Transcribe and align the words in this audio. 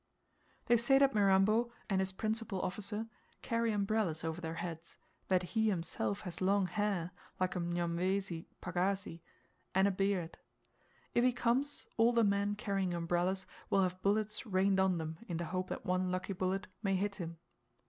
They 0.65 0.77
say 0.77 0.97
that 0.97 1.13
Mirambo, 1.13 1.71
and 1.87 1.99
his 2.01 2.11
principal 2.11 2.59
officer, 2.63 3.05
carry 3.43 3.71
umbrellas 3.71 4.23
over 4.23 4.41
their 4.41 4.55
heads, 4.55 4.97
that 5.27 5.43
he 5.53 5.69
himself 5.69 6.21
has 6.21 6.41
long 6.41 6.65
hair 6.65 7.11
like 7.39 7.55
a 7.55 7.59
Mnyamwezi 7.59 8.47
pagazi, 8.63 9.21
and 9.75 9.87
a 9.87 9.91
beard. 9.91 10.39
If 11.13 11.23
he 11.23 11.31
comes, 11.31 11.87
all 11.97 12.13
the 12.13 12.23
men 12.23 12.55
carrying 12.55 12.95
umbrellas 12.95 13.45
will 13.69 13.83
have 13.83 14.01
bullets 14.01 14.43
rained 14.47 14.79
on 14.79 14.97
them 14.97 15.19
in 15.27 15.37
the 15.37 15.45
hope 15.45 15.67
that 15.67 15.85
one 15.85 16.11
lucky 16.11 16.33
bullet 16.33 16.65
may 16.81 16.95
hit 16.95 17.17
him. 17.17 17.37